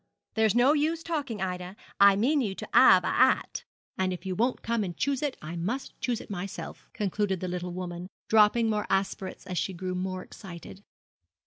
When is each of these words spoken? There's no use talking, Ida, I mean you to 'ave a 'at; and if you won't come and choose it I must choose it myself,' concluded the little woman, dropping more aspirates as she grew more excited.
There's 0.33 0.55
no 0.55 0.73
use 0.73 1.03
talking, 1.03 1.43
Ida, 1.43 1.75
I 1.99 2.15
mean 2.15 2.41
you 2.41 2.55
to 2.55 2.67
'ave 2.73 3.07
a 3.07 3.11
'at; 3.11 3.65
and 3.99 4.11
if 4.11 4.25
you 4.25 4.33
won't 4.33 4.63
come 4.63 4.83
and 4.83 4.97
choose 4.97 5.21
it 5.21 5.37
I 5.43 5.55
must 5.55 5.93
choose 6.01 6.19
it 6.19 6.31
myself,' 6.31 6.89
concluded 6.91 7.39
the 7.39 7.47
little 7.47 7.71
woman, 7.71 8.07
dropping 8.27 8.67
more 8.67 8.87
aspirates 8.89 9.45
as 9.45 9.59
she 9.59 9.73
grew 9.73 9.93
more 9.93 10.23
excited. 10.23 10.81